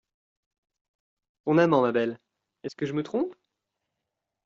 Ton 1.45 1.59
amant, 1.59 1.83
ma 1.83 1.91
belle; 1.91 2.19
est-ce 2.63 2.75
que 2.75 2.87
je 2.87 2.93
me 2.93 3.03
trompe? 3.03 3.35